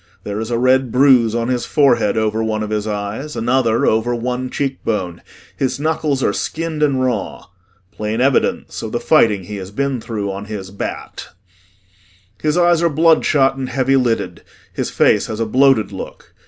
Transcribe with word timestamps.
There 0.23 0.39
is 0.39 0.49
a 0.49 0.57
red 0.57 0.91
bruise 0.91 1.35
on 1.35 1.49
his 1.49 1.67
forehead 1.67 2.17
over 2.17 2.43
one 2.43 2.63
of 2.63 2.71
his 2.71 2.87
eyes, 2.87 3.35
another 3.35 3.85
over 3.85 4.15
one 4.15 4.49
cheekbone, 4.49 5.21
his 5.55 5.79
knuckles 5.79 6.23
are 6.23 6.33
skinned 6.33 6.81
and 6.81 6.99
raw 7.03 7.45
plain 7.91 8.19
evidence 8.19 8.81
of 8.81 8.93
the 8.93 8.99
fighting 8.99 9.43
he 9.43 9.57
has 9.57 9.69
been 9.69 10.01
through 10.01 10.31
on 10.31 10.45
his 10.45 10.71
"bat." 10.71 11.27
His 12.41 12.57
eyes 12.57 12.81
are 12.81 12.89
bloodshot 12.89 13.55
and 13.57 13.69
heavy 13.69 13.95
lidded, 13.95 14.41
his 14.73 14.89
face 14.89 15.27
has 15.27 15.39
a 15.39 15.45
bloated 15.45 15.91
look. 15.91 16.33